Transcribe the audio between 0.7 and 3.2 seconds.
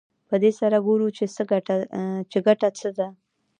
ګورو چې ګټه څه ده